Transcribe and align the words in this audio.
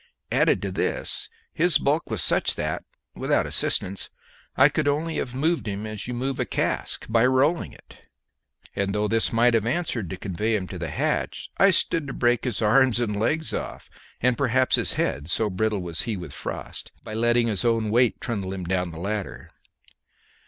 Added 0.31 0.63
to 0.63 0.71
this, 0.71 1.29
his 1.53 1.77
bulk 1.77 2.09
was 2.09 2.23
such 2.23 2.55
that, 2.55 2.83
without 3.13 3.45
assistance, 3.45 4.09
I 4.57 4.67
could 4.67 4.87
only 4.87 5.17
have 5.17 5.35
moved 5.35 5.67
him 5.67 5.85
as 5.85 6.07
you 6.07 6.15
move 6.15 6.39
a 6.39 6.45
cask, 6.45 7.05
by 7.07 7.23
rolling 7.27 7.71
it; 7.71 7.99
and 8.75 8.95
though 8.95 9.07
this 9.07 9.31
might 9.31 9.53
have 9.53 9.67
answered 9.67 10.09
to 10.09 10.17
convey 10.17 10.55
him 10.55 10.65
to 10.69 10.79
the 10.79 10.89
hatch, 10.89 11.51
I 11.59 11.69
stood 11.69 12.07
to 12.07 12.13
break 12.13 12.45
his 12.45 12.63
arms 12.63 12.99
and 12.99 13.19
legs 13.19 13.53
off, 13.53 13.91
and 14.21 14.35
perhaps 14.39 14.75
his 14.75 14.93
head, 14.93 15.29
so 15.29 15.51
brittle 15.51 15.83
was 15.83 16.01
he 16.01 16.17
with 16.17 16.33
frost, 16.33 16.91
by 17.03 17.13
letting 17.13 17.45
his 17.45 17.63
own 17.63 17.91
weight 17.91 18.19
trundle 18.19 18.53
him 18.53 18.63
down 18.63 18.89
the 18.89 18.99
ladder. 18.99 19.51